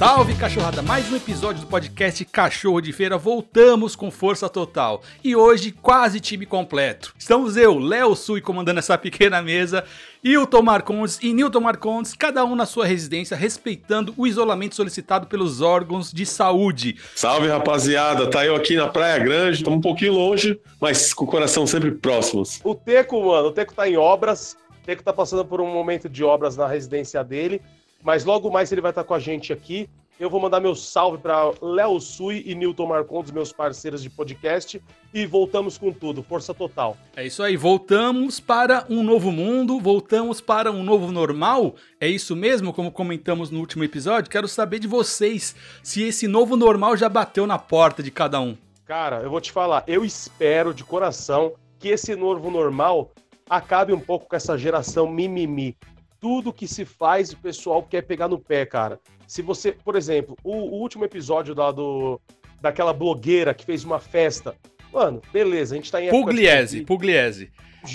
[0.00, 3.18] Salve cachorrada, mais um episódio do podcast Cachorro de Feira.
[3.18, 7.12] Voltamos com força total e hoje quase time completo.
[7.18, 9.84] Estamos eu, Léo Sui, comandando essa pequena mesa,
[10.24, 14.74] e o Tomar Condes e Nilton Marcondes, cada um na sua residência, respeitando o isolamento
[14.74, 16.96] solicitado pelos órgãos de saúde.
[17.14, 21.28] Salve rapaziada, tá eu aqui na Praia Grande, estamos um pouquinho longe, mas com o
[21.28, 22.58] coração sempre próximos.
[22.64, 26.08] O Teco, mano, o Teco tá em obras, o Teco tá passando por um momento
[26.08, 27.60] de obras na residência dele.
[28.02, 29.88] Mas logo mais ele vai estar com a gente aqui.
[30.20, 34.82] Eu vou mandar meu salve para Léo Sui e Newton Marcondes, meus parceiros de podcast.
[35.14, 36.94] E voltamos com tudo, força total.
[37.16, 41.74] É isso aí, voltamos para um novo mundo, voltamos para um novo normal.
[41.98, 44.30] É isso mesmo, como comentamos no último episódio?
[44.30, 48.54] Quero saber de vocês se esse novo normal já bateu na porta de cada um.
[48.84, 53.10] Cara, eu vou te falar, eu espero de coração que esse novo normal
[53.48, 55.74] acabe um pouco com essa geração mimimi
[56.20, 59.00] tudo que se faz, o pessoal quer pegar no pé, cara.
[59.26, 62.20] Se você, por exemplo, o, o último episódio da, do,
[62.60, 64.54] daquela blogueira que fez uma festa.
[64.92, 66.10] Mano, beleza, a gente tá em.
[66.10, 67.50] Pugliese, Pugliese.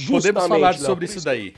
[0.10, 1.54] Podemos falar sobre isso, isso daí.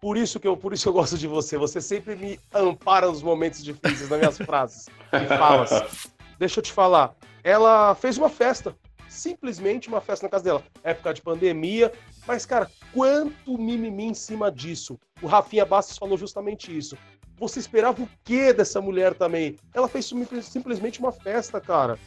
[0.00, 1.56] Por isso, que eu, por isso que eu gosto de você.
[1.56, 6.08] Você sempre me ampara nos momentos difíceis nas minhas frases e falas.
[6.38, 7.14] Deixa eu te falar.
[7.42, 8.74] Ela fez uma festa.
[9.08, 10.62] Simplesmente uma festa na casa dela.
[10.82, 11.92] Época de pandemia.
[12.26, 14.98] Mas, cara, quanto mimimi em cima disso?
[15.20, 16.96] O Rafinha Bastos falou justamente isso.
[17.36, 19.56] Você esperava o que dessa mulher também?
[19.74, 20.10] Ela fez
[20.42, 21.98] simplesmente uma festa, cara.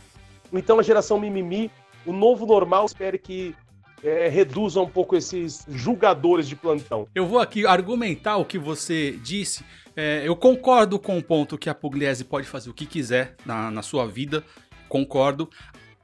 [0.52, 1.70] Então a geração mimimi,
[2.06, 3.54] o novo normal, espere que
[4.02, 7.08] é, reduza um pouco esses julgadores de plantão.
[7.14, 9.66] Eu vou aqui argumentar o que você disse.
[9.96, 13.70] É, eu concordo com o ponto que a Pugliese pode fazer o que quiser na,
[13.70, 14.44] na sua vida.
[14.88, 15.50] Concordo.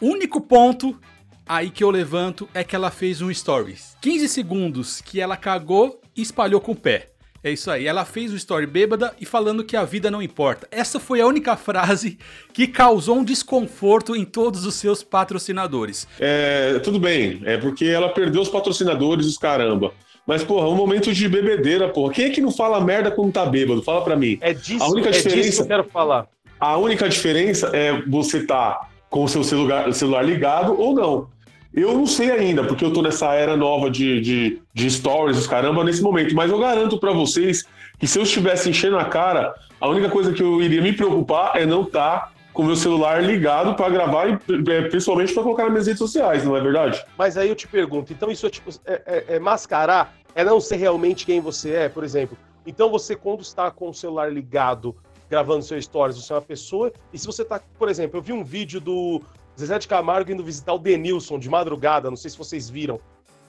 [0.02, 1.00] Único ponto
[1.48, 3.96] aí que eu levanto é que ela fez um stories.
[4.02, 7.10] 15 segundos que ela cagou e espalhou com o pé.
[7.44, 7.86] É isso aí.
[7.86, 10.66] Ela fez o story bêbada e falando que a vida não importa.
[10.72, 12.18] Essa foi a única frase
[12.54, 16.08] que causou um desconforto em todos os seus patrocinadores.
[16.20, 17.42] É, tudo bem.
[17.44, 19.92] É porque ela perdeu os patrocinadores, os caramba.
[20.26, 22.14] Mas, porra, um momento de bebedeira, porra.
[22.14, 23.84] Quem é que não fala merda quando tá bêbado?
[23.84, 24.38] Fala pra mim.
[24.40, 26.28] É disso, a única é diferença, disso que eu quero falar.
[26.58, 31.33] A única diferença é você tá com o seu celular, celular ligado ou não.
[31.74, 35.48] Eu não sei ainda, porque eu tô nessa era nova de, de, de stories, os
[35.48, 36.36] caramba, nesse momento.
[36.36, 37.66] Mas eu garanto para vocês
[37.98, 41.56] que se eu estivesse enchendo a cara, a única coisa que eu iria me preocupar
[41.56, 44.34] é não estar tá com meu celular ligado para gravar e
[44.72, 47.04] é, principalmente para colocar nas minhas redes sociais, não é verdade?
[47.18, 50.62] Mas aí eu te pergunto, então isso é tipo é, é, é mascarar, é não
[50.62, 52.38] ser realmente quem você é, por exemplo.
[52.66, 54.96] Então você quando está com o celular ligado,
[55.30, 56.94] gravando seu stories, você é uma pessoa.
[57.12, 59.22] E se você tá, por exemplo, eu vi um vídeo do
[59.60, 63.00] Zezé de Camargo indo visitar o Denilson de madrugada, não sei se vocês viram.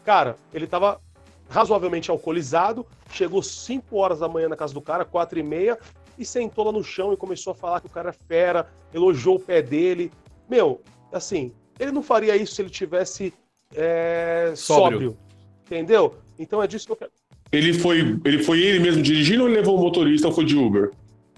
[0.04, 1.00] Cara, ele tava
[1.48, 5.78] razoavelmente alcoolizado, chegou 5 horas da manhã na casa do cara, 4 e meia,
[6.18, 9.36] e sentou lá no chão e começou a falar que o cara é fera, elogiou
[9.36, 10.12] o pé dele.
[10.48, 10.80] Meu,
[11.12, 13.32] assim, ele não faria isso se ele tivesse
[13.74, 15.10] é, sóbrio.
[15.10, 15.18] sóbrio.
[15.66, 16.14] Entendeu?
[16.38, 17.10] Então é disso que eu quero.
[17.50, 20.56] Ele foi, ele foi ele mesmo dirigindo ou ele levou o motorista ou foi de
[20.56, 20.90] Uber?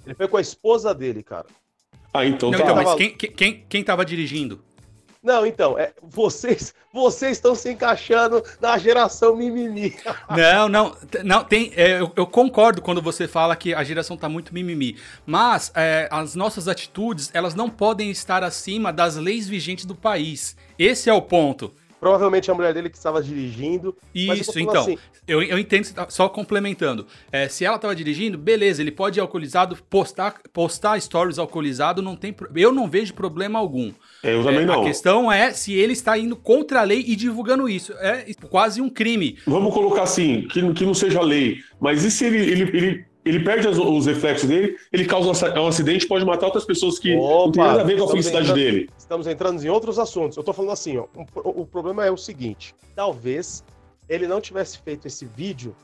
[0.04, 1.46] Ele foi com a esposa dele, cara.
[2.16, 2.64] Ah, então não, tá.
[2.64, 4.64] Então, mas quem, quem, quem tava dirigindo?
[5.22, 9.94] Não, então, é, vocês vocês estão se encaixando na geração mimimi.
[10.34, 11.70] Não, não, não tem.
[11.76, 14.96] É, eu, eu, concordo quando você fala que a geração tá muito mimimi,
[15.26, 20.56] mas é, as nossas atitudes elas não podem estar acima das leis vigentes do país.
[20.78, 21.72] Esse é o ponto.
[22.00, 23.96] Provavelmente a mulher dele que estava dirigindo.
[24.14, 24.82] Isso, eu então.
[24.82, 27.06] Assim, eu, eu entendo, só complementando.
[27.32, 32.14] É, se ela estava dirigindo, beleza, ele pode ir alcoolizado, postar, postar stories alcoolizado, não
[32.14, 33.92] tem, eu não vejo problema algum.
[34.22, 34.82] Eu também é, não.
[34.82, 37.92] A questão é se ele está indo contra a lei e divulgando isso.
[37.94, 39.38] É quase um crime.
[39.46, 43.40] Vamos colocar assim, que, que não seja lei, mas e se ele, ele, ele ele
[43.40, 47.26] perde os, os, reflexos dele, ele causa um acidente pode matar outras pessoas que Opa,
[47.26, 48.90] não tem nada a ver com a felicidade entrando, dele.
[48.96, 50.36] Estamos entrando em outros assuntos.
[50.36, 53.64] Eu tô falando assim, ó, um, o problema é o seguinte, talvez
[54.08, 55.74] ele não tivesse feito esse vídeo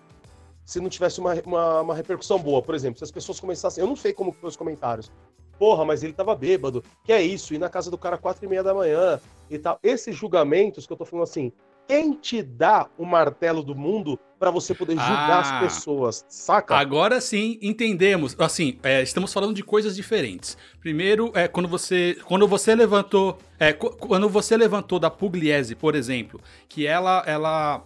[0.64, 2.62] se não tivesse uma, uma, uma repercussão boa.
[2.62, 5.10] Por exemplo, se as pessoas começassem, eu não sei como foi os comentários,
[5.58, 8.48] porra, mas ele tava bêbado, que é isso, ir na casa do cara quatro e
[8.48, 9.20] meia da manhã
[9.50, 9.78] e tal.
[9.82, 11.52] Esses julgamentos que eu tô falando assim,
[11.86, 16.74] quem te dá o martelo do mundo para você poder julgar ah, as pessoas, saca?
[16.74, 18.34] Agora sim entendemos.
[18.38, 20.56] Assim, é, estamos falando de coisas diferentes.
[20.80, 26.40] Primeiro, é quando você, quando você levantou, é, quando você levantou da Pugliese, por exemplo,
[26.68, 27.84] que ela, ela,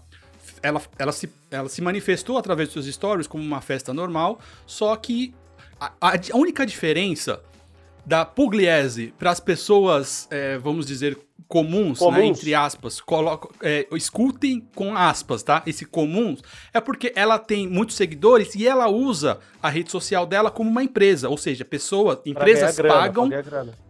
[0.62, 4.96] ela, ela se, ela se manifestou através dos seus stories como uma festa normal, só
[4.96, 5.34] que
[5.78, 7.42] a, a única diferença
[8.06, 12.38] da Pugliese para as pessoas, é, vamos dizer, comuns, né, Comuns.
[12.38, 15.62] entre aspas, coloco, é, escutem com aspas, tá?
[15.64, 16.42] Esse comuns
[16.74, 20.82] é porque ela tem muitos seguidores e ela usa a rede social dela como uma
[20.82, 23.30] empresa, ou seja, pessoas, empresas grana, pagam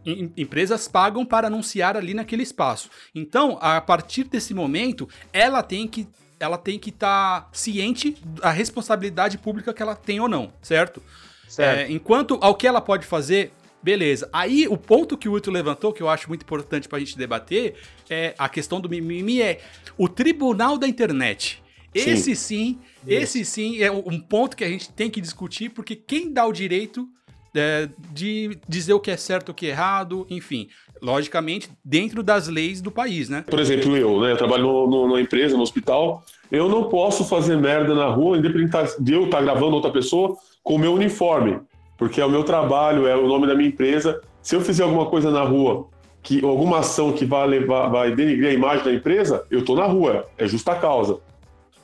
[0.05, 2.91] em- empresas pagam para anunciar ali naquele espaço.
[3.15, 6.07] Então, a partir desse momento, ela tem que
[6.39, 11.03] ela tem que estar ciente da responsabilidade pública que ela tem ou não, certo?
[11.49, 11.79] Certo.
[11.89, 13.53] É, enquanto ao que ela pode fazer,
[13.91, 14.29] beleza.
[14.33, 17.75] Aí o ponto que o Wilton levantou, que eu acho muito importante pra gente debater,
[18.11, 19.61] é a questão do mimimi é
[19.97, 21.63] o tribunal da internet.
[21.97, 22.11] Sim.
[22.11, 26.33] Esse sim, esse sim é um ponto que a gente tem que discutir, porque quem
[26.33, 27.09] dá o direito
[27.55, 30.69] é, de dizer o que é certo, o que é errado, enfim,
[31.01, 33.45] logicamente, dentro das leis do país, né?
[33.49, 34.33] Por exemplo, eu, né?
[34.33, 36.25] Eu trabalho no- no- numa empresa, no hospital.
[36.51, 40.75] Eu não posso fazer merda na rua, independente de eu estar gravando outra pessoa, com
[40.75, 41.61] o meu uniforme.
[41.97, 44.21] Porque é o meu trabalho, é o nome da minha empresa.
[44.43, 45.87] Se eu fizer alguma coisa na rua,
[46.23, 49.85] que alguma ação que vai levar, vai denigrir a imagem da empresa, eu tô na
[49.87, 50.27] rua.
[50.37, 51.19] É justa causa.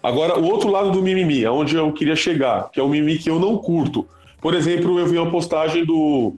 [0.02, 3.30] Agora, o outro lado do mimimi, aonde eu queria chegar, que é o mimimi que
[3.30, 4.06] eu não curto.
[4.40, 6.34] Por exemplo, eu vi uma postagem do,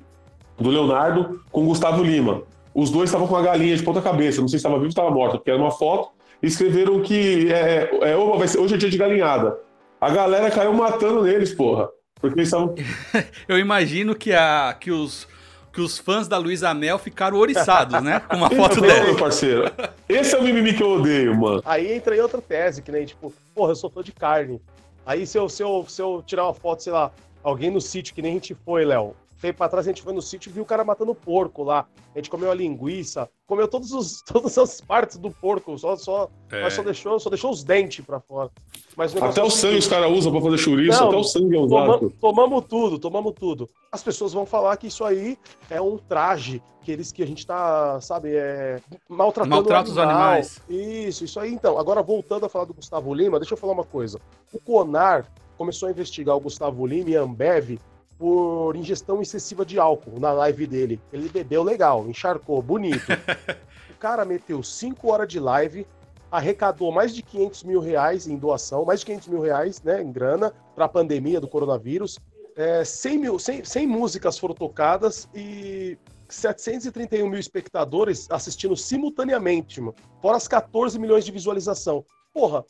[0.59, 2.43] do Leonardo com o Gustavo Lima.
[2.75, 4.89] Os dois estavam com uma galinha de ponta cabeça, não sei se estava vivo ou
[4.91, 6.11] estava morta, porque era uma foto,
[6.43, 9.57] e escreveram que é, é, "Oba, vai ser- hoje é dia de galinhada.
[9.99, 11.89] A galera caiu matando neles, porra.
[12.25, 12.75] Porque eles estavam.
[13.47, 15.29] Eu imagino que, a, que, os,
[15.71, 18.19] que os fãs da Luísa Mel ficaram oriçados, né?
[18.21, 19.05] Com uma foto Não, dela.
[19.05, 19.71] meu parceiro.
[20.09, 21.63] Esse é o mimimi que eu odeio, mano.
[21.67, 24.59] Aí entra em outra tese, que nem, tipo, porra, eu sou fã de carne.
[25.05, 27.11] Aí se eu, se eu, se eu tirar uma foto, sei lá,
[27.43, 29.15] alguém no sítio, que nem a gente foi, Léo.
[29.45, 31.87] Tempo atrás a gente foi no sítio e viu o cara matando porco lá.
[32.15, 36.31] A gente comeu a linguiça, comeu todos os, todas as partes do porco, só, só,
[36.51, 36.63] É.
[36.63, 38.51] mas só, deixou, só deixou os dentes pra fora.
[38.97, 41.59] Mas Até é o sangue os caras usam pra fazer chouriço, Não, até o sangue
[41.59, 42.11] é toma- usado.
[42.19, 43.69] tomamos tudo, tomamos tudo.
[43.93, 45.37] As pessoas vão falar que isso aí
[45.69, 50.59] é um traje, que eles que a gente tá, sabe, é, maltratando Maltrata os animais.
[50.71, 51.53] Isso, isso aí.
[51.53, 54.19] Então, agora voltando a falar do Gustavo Lima, deixa eu falar uma coisa.
[54.55, 55.27] O CONAR
[55.59, 57.79] começou a investigar o Gustavo Lima e a Ambev
[58.25, 60.99] por ingestão excessiva de álcool na live dele.
[61.13, 63.05] Ele bebeu legal, encharcou, bonito.
[63.93, 65.87] o cara meteu 5 horas de live,
[66.31, 70.11] arrecadou mais de 500 mil reais em doação, mais de 500 mil reais né, em
[70.11, 72.19] grana para a pandemia do coronavírus.
[72.57, 79.95] É, 100, mil, 100, 100 músicas foram tocadas e 731 mil espectadores assistindo simultaneamente, mano.
[80.23, 82.03] Fora as 14 milhões de visualização.
[82.33, 82.65] Porra,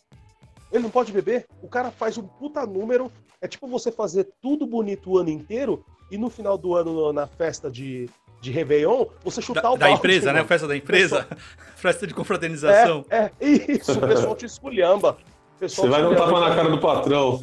[0.75, 1.47] ele não pode beber?
[1.63, 3.11] O cara faz um puta número.
[3.41, 7.13] É tipo você fazer tudo bonito o ano inteiro e no final do ano, no-
[7.13, 8.09] na festa de,
[8.41, 10.45] de Réveillon, você chutar Da, o da balde, empresa, né?
[10.45, 11.29] Festa da empresa.
[11.77, 13.05] Festa de confraternização.
[13.11, 15.17] É, é, isso, o pessoal te esculhamba.
[15.61, 17.41] Pessoal Você vai te dar um tapa na cara do patrão.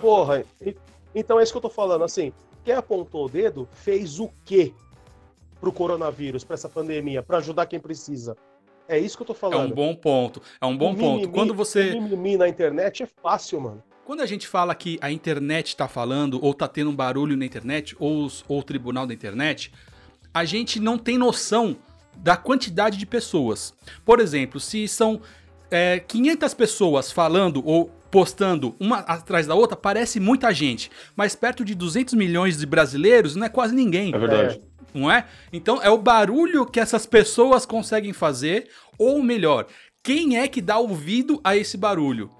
[0.00, 0.44] Porra,
[1.14, 2.02] então é isso que eu tô falando.
[2.02, 2.32] Assim,
[2.64, 4.72] quem apontou o dedo fez o quê
[5.60, 8.36] pro coronavírus, pra essa pandemia, pra ajudar quem precisa?
[8.88, 9.72] É isso que eu tô É falando.
[9.72, 10.42] um bom ponto.
[10.60, 11.14] É um bom O ponto.
[11.16, 11.92] mimimi- Quando você.
[11.98, 13.82] Mimimi na internet é fácil, mano.
[14.04, 17.46] Quando a gente fala que a internet tá falando, ou tá tendo um barulho na
[17.46, 19.72] internet, ou, os- ou o tribunal da internet,
[20.32, 21.76] a gente não tem noção
[22.16, 23.72] da quantidade de pessoas.
[24.04, 25.20] Por exemplo, se são
[25.70, 30.88] é, 500 pessoas falando ou postando uma atrás da outra, parece muita gente.
[31.16, 34.60] Mas perto de 200 milhões de brasileiros não é quase ninguém É verdade.
[34.94, 35.26] Não é?
[35.52, 38.68] Então é o barulho que essas pessoas conseguem fazer,
[38.98, 39.66] ou melhor,
[40.02, 42.30] quem é que dá ouvido a esse barulho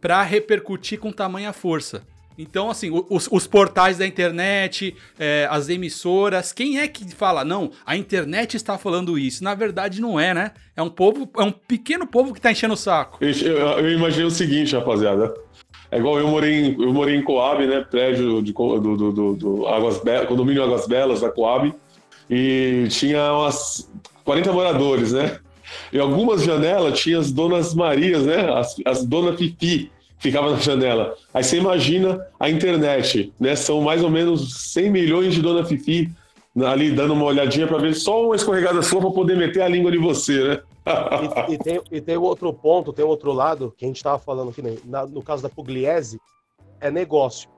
[0.00, 2.02] para repercutir com tamanha força?
[2.38, 7.70] Então, assim, os, os portais da internet, é, as emissoras, quem é que fala, não,
[7.84, 9.44] a internet está falando isso?
[9.44, 10.52] Na verdade, não é, né?
[10.74, 13.18] É um povo, é um pequeno povo que tá enchendo o saco.
[13.20, 15.32] Eu, eu- imaginei o seguinte, rapaziada.
[15.90, 17.82] É igual eu morei em, eu morei em Coab, né?
[17.82, 21.72] Prédio de, do, do, do, do Águas Be- condomínio Águas Belas da Coab.
[22.30, 23.90] E tinha umas
[24.24, 25.38] 40 moradores, né?
[25.92, 28.52] E algumas janelas tinha as donas Marias, né?
[28.52, 31.14] As, as dona Pipi ficava na janela.
[31.34, 33.56] Aí você imagina a internet, né?
[33.56, 36.10] São mais ou menos 100 milhões de dona Fifi
[36.66, 39.90] ali dando uma olhadinha para ver só uma escorregada sua para poder meter a língua
[39.90, 40.60] de você, né?
[41.48, 44.50] E, e tem, e tem outro ponto, tem outro lado, que a gente tava falando
[44.50, 44.76] aqui, né?
[44.84, 46.20] Na- no caso da Pugliese,
[46.80, 47.48] é negócio.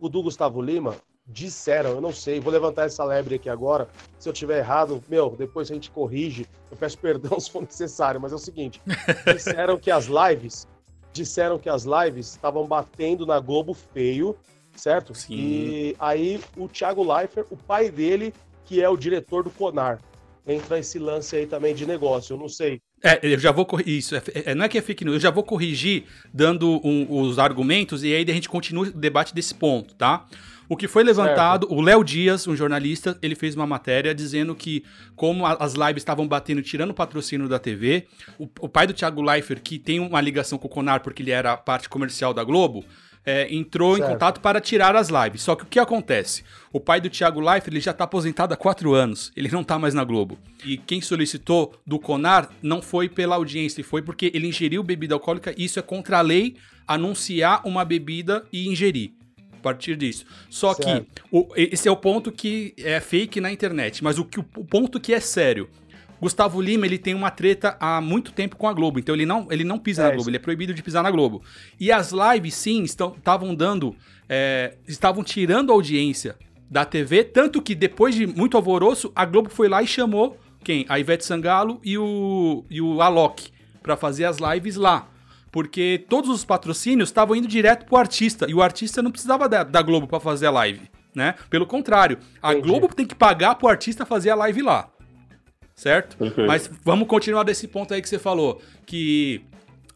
[0.00, 0.96] O do Gustavo Lima,
[1.26, 5.34] disseram, eu não sei, vou levantar essa lebre aqui agora, se eu tiver errado, meu,
[5.38, 8.80] depois a gente corrige, eu peço perdão se for necessário, mas é o seguinte,
[9.32, 10.66] disseram que as lives,
[11.12, 14.36] disseram que as lives estavam batendo na Globo feio,
[14.74, 15.14] certo?
[15.14, 15.34] Sim.
[15.36, 18.32] E aí o Thiago Leifert, o pai dele,
[18.64, 20.00] que é o diretor do Conar,
[20.46, 22.80] entra esse lance aí também de negócio, eu não sei.
[23.02, 23.98] É, eu já vou corrigir.
[23.98, 27.20] Isso, é- é- não é que é fake news, eu já vou corrigir dando um-
[27.20, 30.26] os argumentos e aí a gente continua o debate desse ponto, tá?
[30.70, 31.76] O que foi levantado, certo.
[31.76, 34.84] o Léo Dias, um jornalista, ele fez uma matéria dizendo que,
[35.16, 38.06] como as lives estavam batendo, tirando o patrocínio da TV,
[38.38, 41.32] o, o pai do Thiago Leifert, que tem uma ligação com o Conar porque ele
[41.32, 42.84] era parte comercial da Globo,
[43.26, 44.08] é, entrou certo.
[44.08, 45.42] em contato para tirar as lives.
[45.42, 46.44] Só que o que acontece?
[46.72, 49.32] O pai do Thiago Leifert ele já está aposentado há quatro anos.
[49.36, 50.38] Ele não está mais na Globo.
[50.64, 55.52] E quem solicitou do Conar não foi pela audiência, foi porque ele ingeriu bebida alcoólica.
[55.58, 56.54] E isso é contra a lei
[56.86, 59.18] anunciar uma bebida e ingerir.
[59.60, 60.24] A partir disso.
[60.48, 61.04] Só certo.
[61.04, 64.02] que o, esse é o ponto que é fake na internet.
[64.02, 65.68] Mas o, que, o ponto que é sério.
[66.20, 69.48] Gustavo Lima, ele tem uma treta há muito tempo com a Globo, então ele não,
[69.50, 70.30] ele não pisa é na Globo, isso.
[70.30, 71.42] ele é proibido de pisar na Globo.
[71.78, 73.96] E as lives, sim, estavam dando,
[74.28, 76.36] é, estavam tirando audiência
[76.70, 80.84] da TV, tanto que depois de muito alvoroço, a Globo foi lá e chamou quem?
[80.88, 83.50] A Ivete Sangalo e o, e o Alok
[83.82, 85.08] para fazer as lives lá.
[85.50, 89.64] Porque todos os patrocínios estavam indo direto pro artista, e o artista não precisava da,
[89.64, 90.82] da Globo para fazer a live,
[91.14, 91.34] né?
[91.48, 92.68] Pelo contrário, a Entendi.
[92.68, 94.90] Globo tem que pagar pro artista fazer a live lá
[95.80, 96.16] certo?
[96.18, 96.46] Perfeito.
[96.46, 99.42] Mas vamos continuar desse ponto aí que você falou, que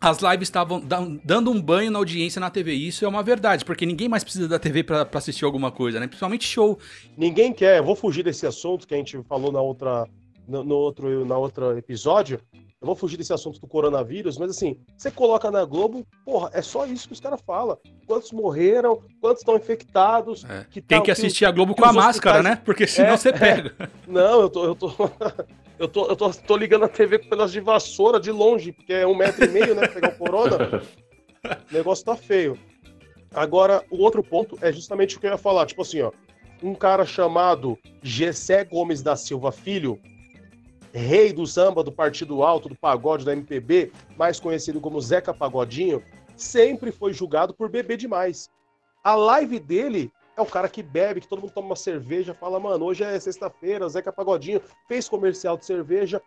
[0.01, 0.83] as lives estavam
[1.23, 2.73] dando um banho na audiência na TV.
[2.73, 6.07] Isso é uma verdade, porque ninguém mais precisa da TV para assistir alguma coisa, né?
[6.07, 6.79] Principalmente show.
[7.17, 7.79] Ninguém quer.
[7.79, 10.07] Eu vou fugir desse assunto que a gente falou na outra,
[10.49, 12.41] no, no outro, na outro episódio.
[12.85, 16.61] Eu vou fugir desse assunto do coronavírus, mas assim, você coloca na Globo, porra, é
[16.61, 17.79] só isso que os caras falam.
[18.07, 20.45] Quantos morreram, quantos estão infectados.
[20.45, 20.67] É.
[20.71, 22.59] Que Tem que assistir que, a Globo com a máscara, hospitais...
[22.59, 22.63] né?
[22.63, 23.75] Porque senão é, você pega.
[23.81, 23.89] É.
[24.07, 24.91] Não, eu tô, eu tô.
[25.77, 28.93] Eu tô, eu tô, tô ligando a TV com pedaço de vassoura de longe, porque
[28.93, 29.89] é um metro e meio, né?
[29.89, 30.57] Pegar o corona.
[31.43, 32.57] o negócio tá feio.
[33.35, 35.67] Agora, o outro ponto é justamente o que eu ia falar.
[35.67, 36.13] Tipo assim, ó.
[36.63, 40.01] Um cara chamado Gessé Gomes da Silva Filho,
[40.99, 46.03] rei do samba, do Partido Alto, do pagode, da MPB, mais conhecido como Zeca Pagodinho,
[46.37, 48.49] sempre foi julgado por beber demais.
[49.03, 52.61] A live dele é o cara que bebe, que todo mundo toma uma cerveja, fala,
[52.61, 56.23] mano, hoje é sexta-feira, Zeca Pagodinho fez comercial de cerveja.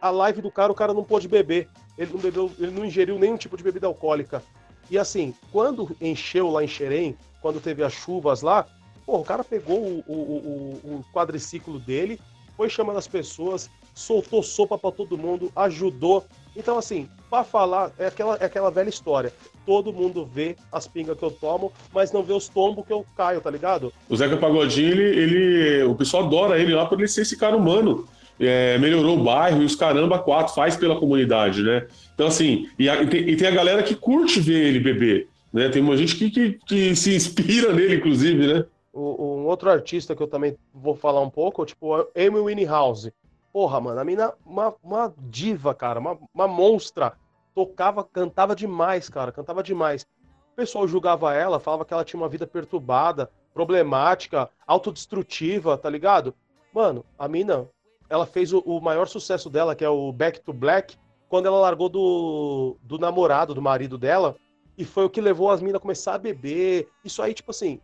[0.00, 1.68] A live do cara, o cara não pôde beber.
[1.96, 4.42] Ele não bebeu, ele não ingeriu nenhum tipo de bebida alcoólica.
[4.90, 8.66] E assim, quando encheu lá em Xerém, quando teve as chuvas lá,
[9.06, 12.20] pô, o cara pegou o, o, o, o quadriciclo dele,
[12.56, 16.24] foi chamando as pessoas, soltou sopa para todo mundo, ajudou.
[16.56, 19.32] Então, assim, para falar, é aquela, é aquela velha história
[19.64, 23.04] todo mundo vê as pingas que eu tomo, mas não vê os tombos que eu
[23.16, 23.92] caio, tá ligado?
[24.08, 27.56] O Zeca Pagodinho, ele, ele o pessoal adora ele lá por ele ser esse cara
[27.56, 28.06] humano.
[28.40, 31.86] É, melhorou o bairro e os caramba quatro faz pela comunidade, né?
[32.14, 35.28] Então, assim, e, a, e, tem, e, tem, a galera que curte ver ele beber,
[35.52, 35.68] né?
[35.68, 38.64] Tem uma gente que, que, que se inspira nele, inclusive, né?
[38.92, 43.12] Um outro artista que eu também vou falar um pouco, tipo, Amy Winehouse.
[43.52, 47.12] Porra, mano, a mina, uma, uma diva, cara, uma, uma monstra
[47.54, 50.06] tocava, cantava demais, cara, cantava demais.
[50.52, 56.34] O pessoal julgava ela, falava que ela tinha uma vida perturbada, problemática, autodestrutiva, tá ligado?
[56.72, 57.68] Mano, a mina,
[58.08, 60.96] ela fez o, o, maior sucesso dela, que é o Back to Black,
[61.28, 64.36] quando ela largou do, do namorado, do marido dela,
[64.76, 66.88] e foi o que levou as minas a começar a beber.
[67.04, 67.80] Isso aí, tipo assim,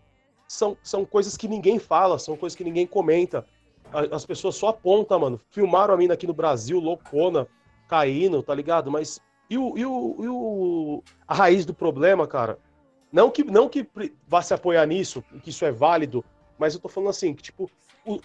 [0.46, 3.46] são, são coisas que ninguém fala, são coisas que ninguém comenta.
[4.12, 5.40] As pessoas só apontam, mano.
[5.50, 7.46] Filmaram a mina aqui no Brasil, loucona,
[7.88, 8.90] caindo, tá ligado?
[8.90, 12.58] Mas e, o, e, o, e o, a raiz do problema, cara,
[13.10, 13.88] não que, não que
[14.26, 16.22] vá se apoiar nisso, que isso é válido,
[16.58, 17.70] mas eu tô falando assim, que tipo,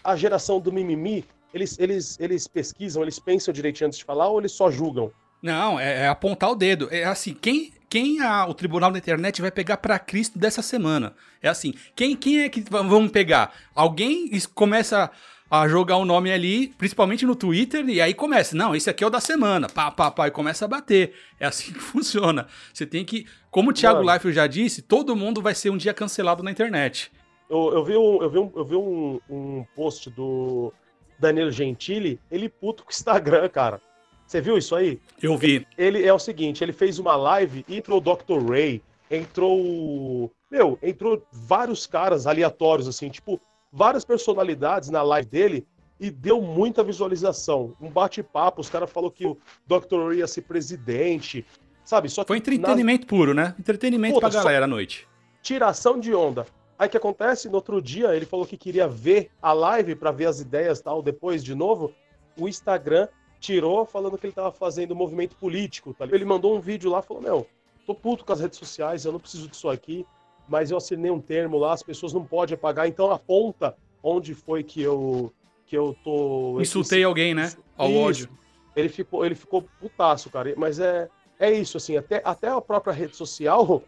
[0.04, 4.40] a geração do mimimi, eles, eles, eles pesquisam, eles pensam direitinho antes de falar ou
[4.40, 5.12] eles só julgam?
[5.42, 6.88] Não, é, é apontar o dedo.
[6.92, 11.16] É assim, quem, quem a, o Tribunal da Internet vai pegar para Cristo dessa semana?
[11.42, 13.54] É assim, quem, quem é que vamos pegar?
[13.76, 15.12] Alguém começa
[15.54, 19.08] a jogar um nome ali, principalmente no Twitter, e aí começa, não, esse aqui é
[19.08, 21.14] o da semana, pá, pá, pá, e começa a bater.
[21.40, 22.48] É assim que funciona.
[22.74, 25.94] Você tem que, como o Thiago Leifert já disse, todo mundo vai ser um dia
[25.94, 27.12] cancelado na internet.
[27.48, 30.74] Eu, eu vi, um, eu vi, um, eu vi um, um post do
[31.20, 33.80] Danilo Gentili, ele puto com o Instagram, cara.
[34.26, 35.00] Você viu isso aí?
[35.22, 35.68] Eu vi.
[35.78, 38.44] Ele é o seguinte, ele fez uma live, entrou o Dr.
[38.50, 38.82] Ray,
[39.12, 40.32] entrou.
[40.50, 43.40] Meu, entrou vários caras aleatórios, assim, tipo,
[43.74, 45.68] várias personalidades na live dele
[46.00, 47.76] e deu muita visualização.
[47.82, 50.14] Um bate-papo, os caras falaram que o Dr.
[50.16, 51.46] ia ser presidente,
[51.84, 52.08] sabe?
[52.08, 53.56] Só Foi entretenimento puro, né?
[53.60, 55.08] Entretenimento Puta, pra galera à noite.
[55.42, 56.46] Tiração de onda.
[56.78, 57.50] Aí que acontece?
[57.50, 61.02] No outro dia, ele falou que queria ver a live para ver as ideias tal,
[61.02, 61.94] depois de novo.
[62.38, 63.08] O Instagram
[63.40, 65.94] tirou falando que ele tava fazendo movimento político.
[65.94, 66.06] Tá?
[66.06, 67.48] Ele mandou um vídeo lá falou: Meu,
[67.86, 70.06] tô puto com as redes sociais, eu não preciso disso aqui
[70.48, 74.64] mas eu assinei um termo lá, as pessoas não podem pagar, então aponta onde foi
[74.64, 75.32] que eu
[75.66, 77.52] que eu tô insultei esse, alguém, né?
[77.78, 78.00] Ao isso.
[78.00, 78.30] ódio.
[78.76, 81.08] Ele ficou ele ficou putaço, cara, mas é
[81.40, 83.82] é isso assim, até até a própria rede social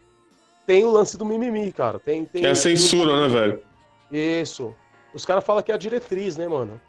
[0.66, 1.98] tem o lance do mimimi, cara.
[1.98, 3.62] Tem, tem é a censura, né, velho?
[4.10, 4.74] Isso.
[5.14, 6.80] Os caras falam que é a diretriz, né, mano?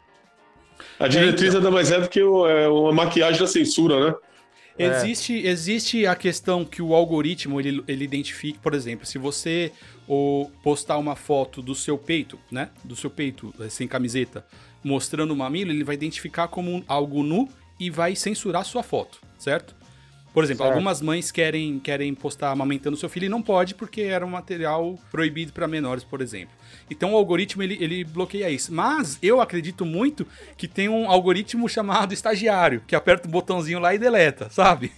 [0.98, 4.14] A diretriz nada mais é do que o- é uma maquiagem da censura, né?
[4.78, 4.86] É.
[4.86, 9.72] Existe, existe a questão que o algoritmo ele, ele identifica, por exemplo, se você
[10.06, 12.70] ou postar uma foto do seu peito, né?
[12.84, 14.46] Do seu peito eh, sem camiseta,
[14.82, 19.74] mostrando o mamilo, ele vai identificar como algo nu e vai censurar sua foto, certo?
[20.32, 20.74] Por exemplo, Certo.
[20.74, 24.96] algumas mães querem, querem postar amamentando seu filho e não pode porque era um material
[25.10, 26.54] proibido para menores, por exemplo.
[26.90, 28.72] Então o algoritmo ele, ele bloqueia isso.
[28.72, 33.94] Mas eu acredito muito que tem um algoritmo chamado estagiário, que aperta o botãozinho lá
[33.94, 34.92] e deleta, sabe?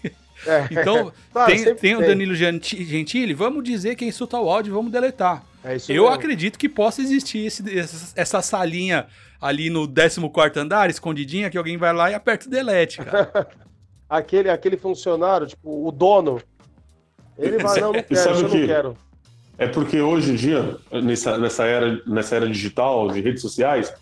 [0.46, 0.66] É.
[0.70, 4.90] Então, Claro, tem, tem o Danilo Genti- Gentili, vamos dizer quem insulta o áudio, vamos
[4.90, 5.44] deletar.
[5.62, 6.08] É Eu mesmo.
[6.08, 9.06] acredito que possa existir esse- essa, essa salinha
[9.40, 13.49] ali no 14 andar, escondidinha, que alguém vai lá e aperta o delete, cara.
[14.11, 16.43] Aquele, aquele funcionário, tipo, o dono,
[17.38, 18.59] ele vai, não, não quero, eu o que?
[18.59, 18.97] não quero.
[19.57, 23.93] É porque hoje em dia, nessa, nessa, era, nessa era digital, de redes sociais,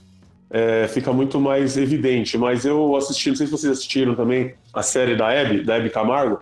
[0.51, 2.39] é, fica muito mais evidente.
[2.39, 5.91] Mas eu assisti, não sei se vocês assistiram também, a série da Hebe, da Hebe
[5.91, 6.41] Camargo.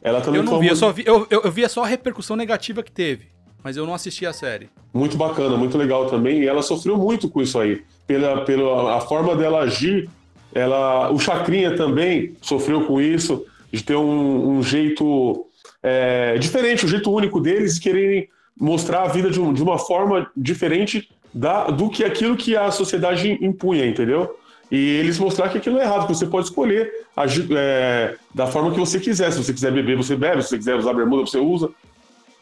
[0.00, 1.86] Ela também Eu não vi, eu muito- só vi, eu, eu, eu via só a
[1.88, 3.34] repercussão negativa que teve.
[3.64, 4.70] Mas eu não assisti a série.
[4.94, 6.42] muito bacana, muito legal também.
[6.42, 7.82] E ela sofreu muito com isso aí.
[8.06, 10.08] Pela, pela a forma dela agir,
[10.56, 15.46] ela, o Chacrinha também sofreu com isso, de ter um, um jeito
[15.82, 19.78] é, diferente, um jeito único deles, de quererem mostrar a vida de, um- de uma
[19.78, 24.36] forma diferente da, do que aquilo que a sociedade impunha, entendeu?
[24.70, 28.72] E eles mostrar que aquilo é errado, que você pode escolher agir é, da forma
[28.72, 29.30] que você quiser.
[29.30, 30.42] Se você quiser beber, você bebe.
[30.42, 31.70] Se você quiser usar bermuda, você usa.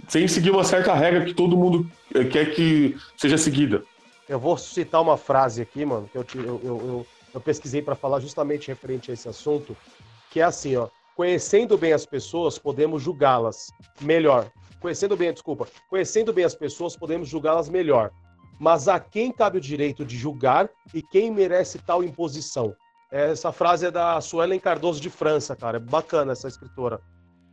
[0.08, 3.82] Sem seguir uma certa regra que todo mundo eh, quer que seja seguida.
[4.28, 7.96] Eu vou citar uma frase aqui, mano, que eu, eu, eu, eu- eu pesquisei para
[7.96, 9.76] falar justamente referente a esse assunto,
[10.30, 10.88] que é assim, ó.
[11.16, 14.50] Conhecendo bem as pessoas, podemos julgá-las melhor.
[14.80, 15.66] Conhecendo bem, desculpa.
[15.88, 18.10] Conhecendo bem as pessoas, podemos julgá-las melhor.
[18.58, 22.74] Mas a quem cabe o direito de julgar e quem merece tal imposição?
[23.10, 25.76] Essa frase é da Suelen Cardoso de França, cara.
[25.76, 27.00] É bacana essa escritora.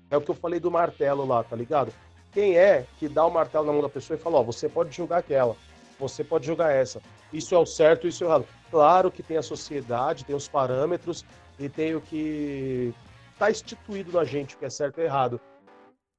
[0.10, 1.92] É o que eu falei do martelo lá, tá ligado?
[2.32, 4.96] Quem é que dá o martelo na mão da pessoa e fala, ó, você pode
[4.96, 5.56] julgar aquela,
[6.02, 7.02] você pode julgar essa.
[7.32, 8.46] Isso é o certo, isso é o errado.
[8.70, 11.24] Claro que tem a sociedade, tem os parâmetros
[11.60, 12.94] e tem o que
[13.38, 15.40] tá instituído na gente, o que é certo e errado.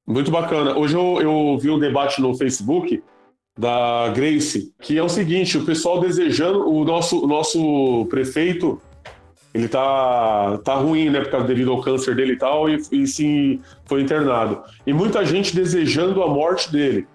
[0.07, 0.77] Muito bacana.
[0.77, 3.03] Hoje eu, eu vi um debate no Facebook
[3.57, 8.81] da Grace, que é o seguinte, o pessoal desejando, o nosso, o nosso prefeito,
[9.53, 13.05] ele tá, tá ruim, né, por causa devido ao câncer dele e tal, e, e
[13.05, 14.63] sim, foi internado.
[14.85, 17.07] E muita gente desejando a morte dele,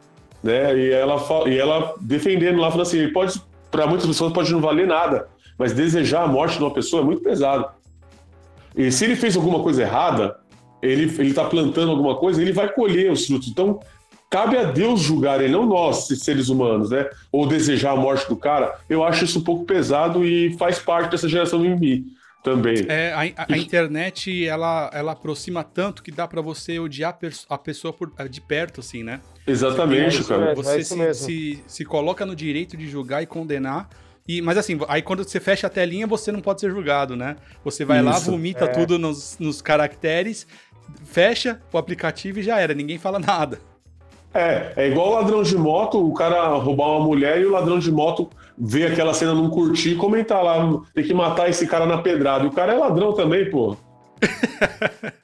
[0.43, 4.61] né, e ela, e ela defendendo lá, falando assim, pode, para muitas pessoas pode não
[4.61, 7.67] valer nada, mas desejar a morte de uma pessoa é muito pesado.
[8.77, 10.37] E se ele fez alguma coisa errada,
[10.81, 13.49] ele, ele tá plantando alguma coisa, ele vai colher os frutos.
[13.49, 13.81] Então,
[14.31, 17.09] cabe a Deus julgar, e não nós, seres humanos, né?
[17.33, 18.79] Ou desejar a morte do cara.
[18.89, 22.85] Eu acho isso um pouco pesado e faz parte dessa geração mimimi também.
[22.89, 27.93] É, a, a- internet, ela, ela aproxima tanto que dá pra você odiar a pessoa
[27.93, 29.21] por- de perto, assim, né?
[29.47, 30.55] Exatamente, É cara.
[30.55, 31.27] Você isso se, mesmo.
[31.27, 33.89] se, se coloca no direito de julgar e condenar.
[34.27, 37.37] E, mas assim, aí quando você fecha a telinha, você não pode ser julgado, né?
[37.65, 38.31] Você vai lá, Isso.
[38.31, 38.69] vomita É.
[38.69, 40.47] tudo nos, nos caracteres,
[41.05, 43.59] fecha o aplicativo e já era, ninguém fala nada.
[44.35, 47.91] É, é igual ladrão de moto, o cara roubar uma mulher e o ladrão de
[47.91, 52.03] moto ver aquela cena, não curtir e comentar lá, tem que matar esse cara na
[52.03, 52.45] pedrada.
[52.45, 53.77] E o cara é ladrão também, pô.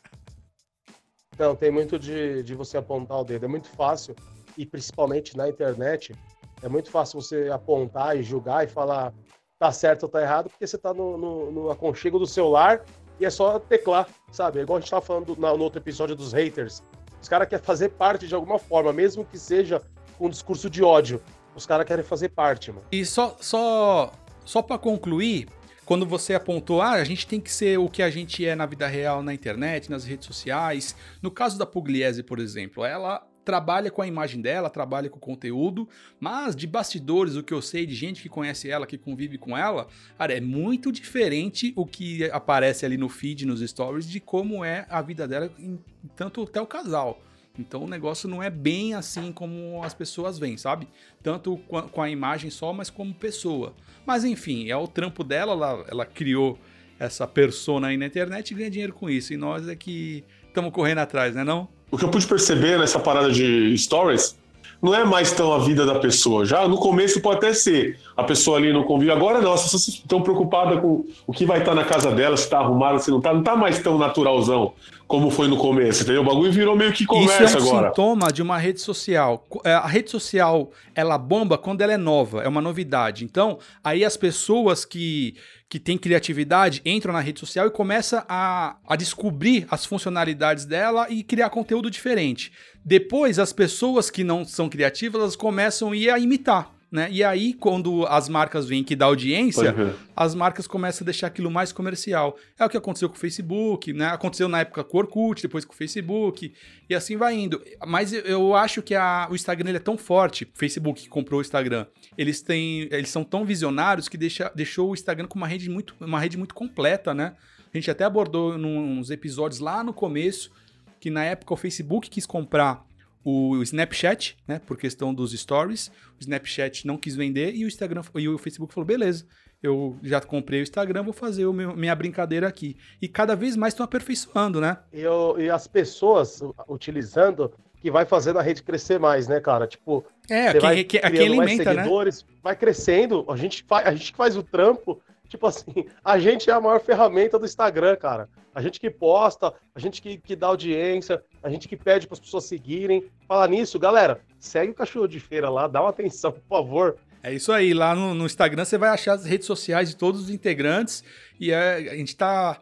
[1.36, 3.44] Não, tem muito de, de você apontar o dedo.
[3.44, 4.14] É muito fácil,
[4.56, 6.14] e principalmente na internet,
[6.62, 9.12] é muito fácil você apontar e julgar e falar
[9.58, 12.84] tá certo ou tá errado, porque você tá no, no, no aconchego do celular
[13.18, 14.58] e é só teclar, sabe?
[14.58, 16.82] É igual a gente tava falando no outro episódio dos haters.
[17.24, 19.80] Os caras querem fazer parte de alguma forma, mesmo que seja
[20.18, 21.22] com um discurso de ódio.
[21.56, 22.84] Os caras querem fazer parte, mano.
[22.92, 24.12] E só, só,
[24.44, 25.48] só para concluir,
[25.86, 28.66] quando você apontou, ah, a gente tem que ser o que a gente é na
[28.66, 30.94] vida real, na internet, nas redes sociais.
[31.22, 35.20] No caso da Pugliese, por exemplo, ela trabalha com a imagem dela, trabalha com o
[35.20, 39.36] conteúdo, mas de bastidores, o que eu sei de gente que conhece ela, que convive
[39.36, 39.86] com ela,
[40.18, 44.86] cara, é muito diferente o que aparece ali no feed, nos stories, de como é
[44.88, 45.78] a vida dela, em,
[46.16, 47.20] tanto até o casal.
[47.58, 50.88] Então o negócio não é bem assim como as pessoas veem, sabe?
[51.22, 53.74] Tanto com a, imagem só, mas como pessoa.
[54.04, 56.58] Mas enfim, é o trampo dela, ela, ela criou
[56.98, 59.32] essa persona aí na internet e ganha dinheiro com isso.
[59.32, 61.68] E nós é que estamos correndo atrás, né não?
[61.94, 64.36] O que eu pude perceber nessa parada de stories
[64.82, 66.44] não é mais tão a vida da pessoa.
[66.44, 69.14] Já no começo pode até ser a pessoa ali no convívio.
[69.14, 72.42] Agora não, as pessoas estão preocupadas com o que vai estar na casa dela, se
[72.42, 73.32] está arrumada, se não está.
[73.32, 74.72] Não está mais tão naturalzão.
[75.06, 76.22] Como foi no começo, entendeu?
[76.22, 77.88] O bagulho virou meio que conversa Isso é um agora.
[77.88, 79.46] sintoma de uma rede social.
[79.64, 83.24] É, A rede social, ela bomba quando ela é nova, é uma novidade.
[83.24, 85.36] Então, aí as pessoas que,
[85.68, 91.06] que têm criatividade entram na rede social e começam a, a descobrir as funcionalidades dela
[91.10, 92.50] e criar conteúdo diferente.
[92.84, 96.73] Depois, as pessoas que não são criativas, elas começam a ir a imitar.
[96.94, 97.08] Né?
[97.10, 99.72] E aí, quando as marcas veem que dá audiência,
[100.14, 102.36] as marcas começam a deixar aquilo mais comercial.
[102.56, 104.06] É o que aconteceu com o Facebook, né?
[104.06, 106.52] Aconteceu na época com o Orkut, depois com o Facebook,
[106.88, 107.60] e assim vai indo.
[107.84, 111.08] Mas eu- eu acho que a- o Instagram ele é tão forte, o Facebook que
[111.08, 111.84] comprou o Instagram,
[112.16, 115.96] eles têm, eles são tão visionários que deixa, deixou o Instagram com uma rede muito,
[116.00, 117.34] uma rede muito completa, né?
[117.74, 120.52] A gente até abordou nos episódios lá no começo
[121.00, 122.86] que na época o Facebook quis comprar
[123.24, 125.88] o Snapchat, né, por questão dos stories.
[125.88, 129.26] O Snapchat não quis vender e o Instagram e o Facebook falou: "Beleza,
[129.62, 132.76] eu já comprei o Instagram, vou fazer o meu- minha brincadeira aqui".
[133.00, 134.76] E cada vez mais estão aperfeiçoando, né?
[134.92, 139.66] E, eu- e as pessoas utilizando que vai fazendo a rede crescer mais, né, cara?
[139.66, 141.82] Tipo, É, você vai quem, quem, criando quem mais alimenta, né?
[141.82, 145.00] seguidores, vai crescendo, a gente, faz, a gente que faz o trampo,
[145.34, 148.28] tipo assim, a gente é a maior ferramenta do Instagram, cara.
[148.54, 152.14] A gente que posta, a gente que, que dá audiência, a gente que pede para
[152.14, 153.04] as pessoas seguirem.
[153.26, 156.96] Falar nisso, galera, segue o cachorro de feira lá, dá uma atenção, por favor.
[157.22, 160.20] É isso aí, lá no, no Instagram você vai achar as redes sociais de todos
[160.22, 161.02] os integrantes
[161.40, 162.60] e é- a gente tá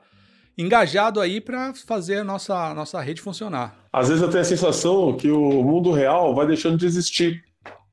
[0.56, 3.74] engajado aí para fazer a nossa, a nossa rede funcionar.
[3.92, 7.42] Às vezes eu tenho a sensação que o mundo real vai deixando de existir.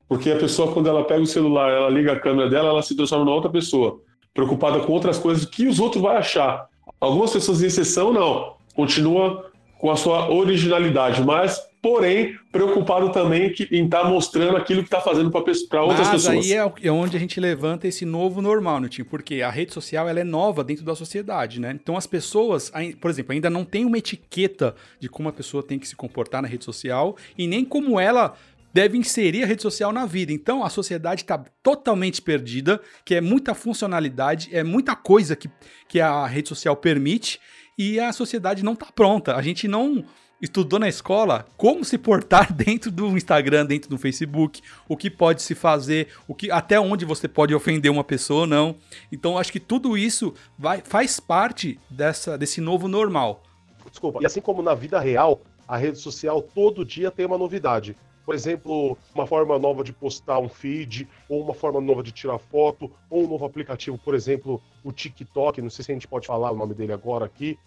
[0.07, 2.95] Porque a pessoa, quando ela pega o celular, ela liga a câmera dela, ela se
[2.95, 4.01] transforma em outra pessoa.
[4.39, 6.67] Preocupada com outras coisas que os outros vão achar.
[6.99, 8.53] Algumas pessoas, em exceção, não.
[8.73, 14.99] Continua com a sua originalidade, mas, porém, preocupado também em estar mostrando aquilo que está
[14.99, 15.39] fazendo para
[15.83, 16.45] outras Mas pessoas.
[16.45, 19.03] aí é, o- é onde a gente levanta esse novo normal, né, Tim?
[19.05, 21.71] Porque a rede social ela é nova dentro da sociedade, né?
[21.81, 25.79] Então as pessoas, por exemplo, ainda não tem uma etiqueta de como a pessoa tem
[25.79, 28.35] que se comportar na rede social e nem como ela
[28.73, 30.31] deve inserir a rede social na vida.
[30.31, 35.49] Então a sociedade está totalmente perdida, que é muita funcionalidade, é muita coisa que,
[35.87, 37.39] que a rede social permite
[37.77, 39.35] e a sociedade não está pronta.
[39.35, 40.03] A gente não
[40.41, 45.41] estudou na escola como se portar dentro do Instagram, dentro do Facebook, o que pode
[45.41, 48.75] se fazer, o que até onde você pode ofender uma pessoa ou não.
[49.11, 53.43] Então acho que tudo isso vai, faz parte dessa, desse novo normal.
[53.89, 54.19] Desculpa.
[54.21, 57.95] E assim como na vida real, a rede social todo dia tem uma novidade.
[58.29, 62.37] Por exemplo, uma forma nova de postar um feed, ou uma forma nova de tirar
[62.37, 66.27] foto, ou um novo aplicativo, por exemplo, o TikTok, não sei se a gente pode
[66.27, 67.57] falar o nome dele agora aqui.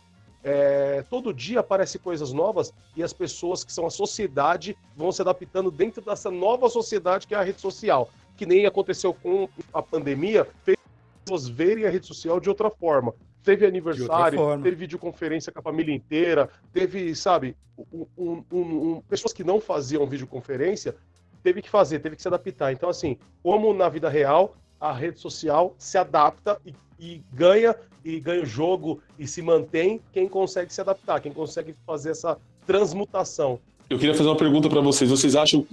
[0.44, 5.20] É, todo dia aparecem coisas novas e as pessoas que são a sociedade vão se
[5.20, 8.08] adaptando dentro dessa nova sociedade que é a rede social.
[8.36, 12.70] Que nem aconteceu com a pandemia, fez as pessoas verem a rede social de outra
[12.70, 13.12] forma.
[13.42, 17.56] Teve aniversário, teve videoconferência com a família inteira, teve, sabe,
[17.92, 20.94] um- um- um- um- pessoas que não faziam videoconferência,
[21.42, 22.72] teve que fazer, teve que se adaptar.
[22.72, 27.74] Então, assim, como na vida real, a rede social se adapta e, e ganha,
[28.04, 32.38] e ganha o jogo e se mantém quem consegue se adaptar, quem consegue fazer essa
[32.64, 33.58] transmutação.
[33.90, 35.10] Eu queria fazer uma pergunta para vocês.
[35.10, 35.66] Vocês acham,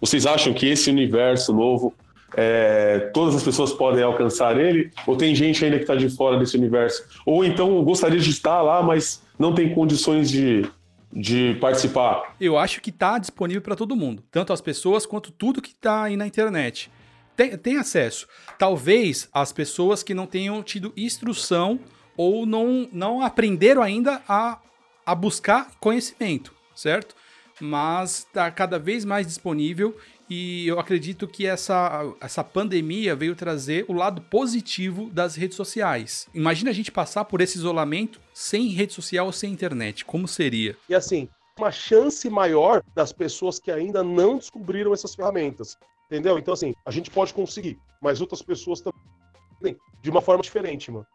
[0.00, 1.94] vocês acham que esse universo novo,
[2.36, 4.90] é, todas as pessoas podem alcançar ele?
[5.06, 7.04] Ou tem gente ainda que está de fora desse universo?
[7.24, 10.68] Ou então gostaria de estar lá, mas não tem condições de,
[11.12, 12.34] de participar?
[12.40, 16.04] Eu acho que tá disponível para todo mundo, tanto as pessoas quanto tudo que tá
[16.04, 16.90] aí na internet.
[17.36, 18.26] Tem, tem acesso.
[18.58, 21.80] Talvez as pessoas que não tenham tido instrução
[22.16, 24.58] ou não, não aprenderam ainda a,
[25.06, 27.14] a buscar conhecimento, certo?
[27.58, 29.96] Mas tá cada vez mais disponível
[30.30, 36.28] e eu acredito que essa, essa pandemia veio trazer o lado positivo das redes sociais.
[36.32, 40.04] Imagina a gente passar por esse isolamento sem rede social ou sem internet.
[40.04, 40.76] Como seria?
[40.88, 45.76] E assim, uma chance maior das pessoas que ainda não descobriram essas ferramentas.
[46.06, 46.38] Entendeu?
[46.38, 51.06] Então, assim, a gente pode conseguir, mas outras pessoas também, de uma forma diferente, mano.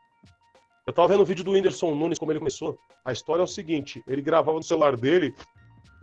[0.85, 2.77] Eu tava vendo o vídeo do Whindersson Nunes, como ele começou.
[3.03, 5.33] A história é o seguinte: ele gravava no celular dele,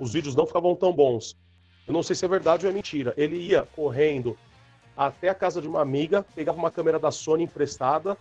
[0.00, 1.36] os vídeos não ficavam tão bons.
[1.86, 3.12] Eu não sei se é verdade ou é mentira.
[3.16, 4.36] Ele ia correndo
[4.96, 8.16] até a casa de uma amiga, pegava uma câmera da Sony emprestada,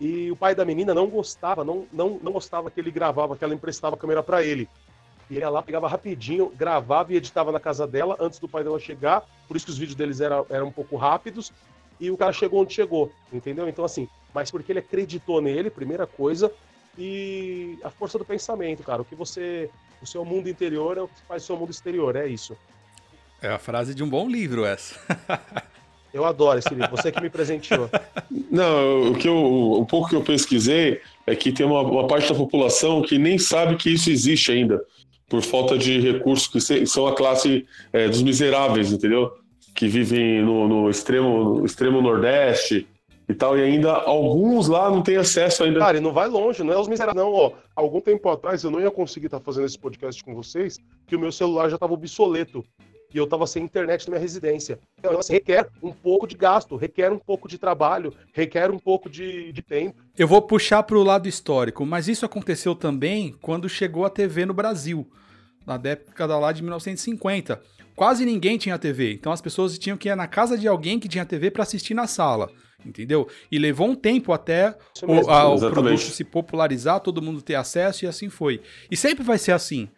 [0.00, 3.44] e o pai da menina não gostava, não, não, não gostava que ele gravava, que
[3.44, 4.68] ela emprestava a câmera para ele.
[5.30, 8.62] E ele ia lá, pegava rapidinho, gravava e editava na casa dela antes do pai
[8.62, 9.24] dela chegar.
[9.48, 11.52] Por isso que os vídeos deles eram, eram um pouco rápidos.
[11.98, 13.68] E o cara chegou onde chegou, entendeu?
[13.68, 16.52] Então, assim, mas porque ele acreditou nele, primeira coisa,
[16.98, 19.02] e a força do pensamento, cara.
[19.02, 19.70] O que você.
[20.02, 22.54] O seu mundo interior é o que faz o seu mundo exterior, é isso.
[23.46, 24.98] É a frase de um bom livro essa.
[26.12, 27.88] Eu adoro esse livro, você que me presenteou.
[28.50, 32.26] Não, o que eu, um pouco que eu pesquisei é que tem uma, uma parte
[32.26, 34.82] da população que nem sabe que isso existe ainda,
[35.28, 39.30] por falta de recursos, que são a classe é, dos miseráveis, entendeu?
[39.74, 42.88] Que vivem no, no extremo, no extremo nordeste,
[43.28, 45.80] e tal, e ainda alguns lá não têm acesso ainda.
[45.80, 47.52] Cara, e não vai longe, não é os miseráveis, não, ó.
[47.74, 51.18] Algum tempo atrás eu não ia conseguir estar fazendo esse podcast com vocês, que o
[51.18, 52.64] meu celular já estava obsoleto.
[53.12, 54.78] E eu estava sem internet na minha residência.
[54.98, 59.08] Então, assim, requer um pouco de gasto, requer um pouco de trabalho, requer um pouco
[59.08, 60.02] de, de tempo.
[60.16, 64.44] Eu vou puxar para o lado histórico, mas isso aconteceu também quando chegou a TV
[64.44, 65.06] no Brasil,
[65.66, 67.60] na década lá de 1950.
[67.94, 71.08] Quase ninguém tinha TV, então as pessoas tinham que ir na casa de alguém que
[71.08, 72.50] tinha TV para assistir na sala
[72.84, 73.28] entendeu?
[73.50, 78.04] E levou um tempo até o, a, o produto se popularizar, todo mundo ter acesso
[78.04, 78.60] e assim foi.
[78.90, 79.88] E sempre vai ser assim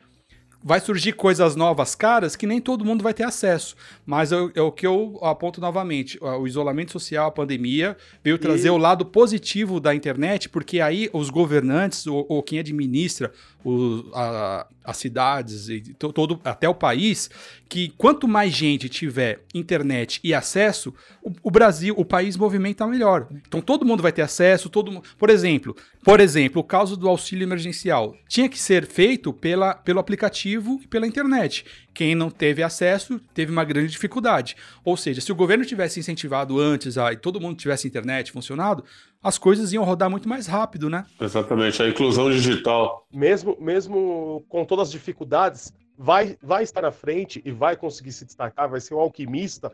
[0.62, 3.76] vai surgir coisas novas caras que nem todo mundo vai ter acesso.
[4.04, 6.18] Mas é, é o que eu aponto novamente.
[6.22, 8.70] O isolamento social, a pandemia, veio trazer e...
[8.70, 13.32] o lado positivo da internet, porque aí os governantes, ou, ou quem administra
[13.64, 17.28] o, a, as cidades, e todo, até o país,
[17.68, 23.28] que quanto mais gente tiver internet e acesso, o, o, Brasil, o país movimenta melhor.
[23.46, 25.06] Então todo mundo vai ter acesso, todo mundo.
[25.18, 30.00] Por exemplo, por exemplo, o caso do auxílio emergencial tinha que ser feito pela, pelo
[30.00, 31.66] aplicativo e pela internet.
[31.92, 34.56] Quem não teve acesso teve uma grande dificuldade.
[34.82, 38.84] Ou seja, se o governo tivesse incentivado antes a, e todo mundo tivesse internet funcionado,
[39.22, 41.06] as coisas iam rodar muito mais rápido, né?
[41.20, 43.06] Exatamente, a inclusão digital.
[43.12, 48.24] Mesmo, mesmo com todas as dificuldades, vai, vai estar na frente e vai conseguir se
[48.24, 49.72] destacar, vai ser um alquimista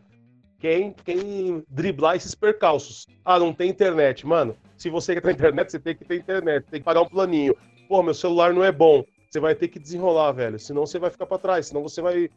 [0.59, 3.05] quem, quem driblar esses percalços.
[3.23, 4.25] Ah, não tem internet.
[4.25, 7.07] Mano, se você quer ter internet, você tem que ter internet, tem que pagar um
[7.07, 7.55] planinho.
[7.87, 9.03] Pô, meu celular não é bom.
[9.29, 10.57] Você vai ter que desenrolar, velho.
[10.57, 11.67] Senão você vai ficar para trás.
[11.67, 12.29] Senão você vai,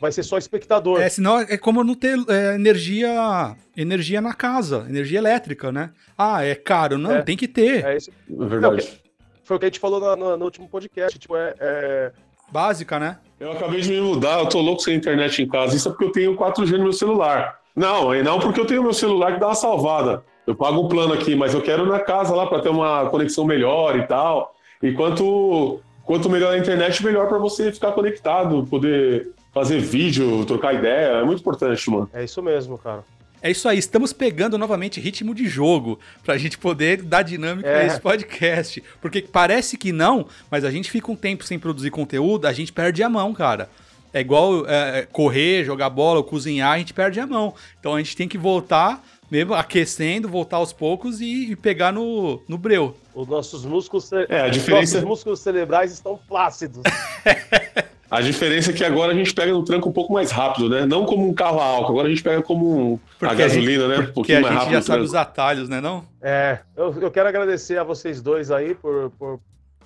[0.00, 1.00] vai ser só espectador.
[1.00, 5.90] É, senão é como não ter é, energia energia na casa, energia elétrica, né?
[6.16, 6.98] Ah, é caro.
[6.98, 7.84] Não, é, tem que ter.
[7.84, 8.10] É, isso.
[8.10, 8.76] é verdade.
[8.76, 9.06] Não,
[9.44, 11.18] foi o que a gente falou no, no, no último podcast.
[11.18, 12.12] Tipo, é, é,
[12.50, 13.18] Básica, né?
[13.38, 15.76] Eu acabei de me mudar, eu tô louco sem internet em casa.
[15.76, 17.60] Isso é porque eu tenho 4G no meu celular.
[17.74, 20.24] Não, e não porque eu tenho meu celular que dá uma salvada.
[20.46, 23.44] Eu pago um plano aqui, mas eu quero na casa lá para ter uma conexão
[23.44, 24.54] melhor e tal.
[24.82, 30.74] E quanto, quanto melhor a internet, melhor para você ficar conectado, poder fazer vídeo, trocar
[30.74, 31.06] ideia.
[31.14, 32.10] É muito importante, mano.
[32.12, 33.02] É isso mesmo, cara.
[33.40, 37.82] É isso aí, estamos pegando novamente ritmo de jogo pra gente poder dar dinâmica é.
[37.82, 38.84] a esse podcast.
[39.00, 42.70] Porque parece que não, mas a gente fica um tempo sem produzir conteúdo, a gente
[42.70, 43.70] perde a mão, cara.
[44.12, 47.54] É igual é, é, correr, jogar bola, cozinhar, a gente perde a mão.
[47.80, 52.42] Então a gente tem que voltar, mesmo aquecendo, voltar aos poucos e, e pegar no,
[52.46, 52.94] no breu.
[53.14, 54.96] Os nossos músculos, é, a diferença...
[54.96, 56.82] nossos músculos cerebrais estão flácidos.
[58.10, 60.86] A diferença é que agora a gente pega no tranco um pouco mais rápido, né?
[60.86, 63.88] Não como um carro a álcool, agora a gente pega como um, a gasolina, a
[63.88, 64.08] gente, né?
[64.08, 64.68] Um pouquinho mais rápido.
[64.68, 66.04] a gente já sabe os atalhos, né não?
[66.22, 69.40] É, eu, eu quero agradecer a vocês dois aí por, por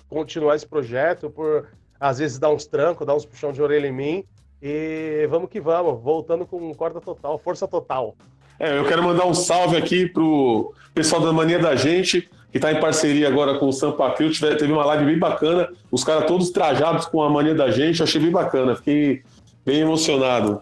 [0.07, 1.67] continuar esse projeto, por
[1.99, 4.23] às vezes dar uns trancos, dar uns puxão de orelha em mim.
[4.61, 8.15] E vamos que vamos, voltando com corda total, força total.
[8.59, 12.71] É, eu quero mandar um salve aqui pro pessoal da Mania da Gente, que está
[12.71, 14.31] em parceria agora com o Sampa Crew.
[14.57, 18.19] Teve uma live bem bacana, os caras todos trajados com a Mania da Gente, achei
[18.19, 19.23] bem bacana, fiquei
[19.65, 20.61] bem emocionado.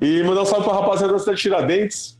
[0.00, 2.16] E mandar um salve para a rapaziada da cidade Tiradentes,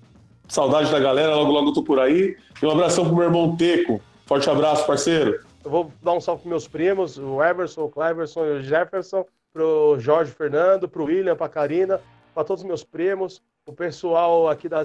[0.49, 2.37] saudade da galera, logo logo eu tô por aí.
[2.61, 5.40] E um abração pro meu irmão Teco, forte abraço, parceiro.
[5.64, 9.25] Eu vou dar um salve para meus primos, o Everson, o Cleverson e o Jefferson,
[9.53, 12.01] pro Jorge Fernando, pro William, pra Karina,
[12.35, 14.85] para todos os meus primos, o pessoal aqui da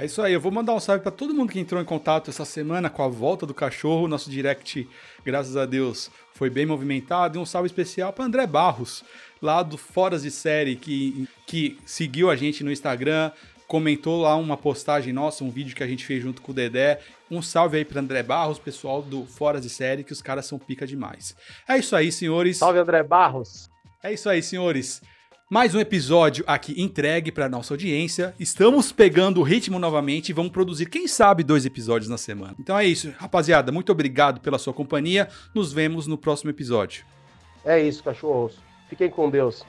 [0.00, 2.30] é isso aí, eu vou mandar um salve para todo mundo que entrou em contato
[2.30, 4.06] essa semana com a volta do cachorro.
[4.06, 4.88] Nosso direct,
[5.24, 7.36] graças a Deus, foi bem movimentado.
[7.36, 9.02] E um salve especial para André Barros,
[9.42, 13.32] lá do Foras de Série, que, que seguiu a gente no Instagram,
[13.66, 17.00] comentou lá uma postagem nossa, um vídeo que a gente fez junto com o Dedé.
[17.28, 20.60] Um salve aí para André Barros, pessoal do Fora de Série, que os caras são
[20.60, 21.34] pica demais.
[21.68, 22.58] É isso aí, senhores.
[22.58, 23.68] Salve, André Barros.
[24.00, 25.02] É isso aí, senhores.
[25.50, 28.34] Mais um episódio aqui entregue para nossa audiência.
[28.38, 32.54] Estamos pegando o ritmo novamente e vamos produzir, quem sabe, dois episódios na semana.
[32.60, 33.72] Então é isso, rapaziada.
[33.72, 35.26] Muito obrigado pela sua companhia.
[35.54, 37.02] Nos vemos no próximo episódio.
[37.64, 38.58] É isso, cachorros.
[38.90, 39.64] Fiquem com Deus.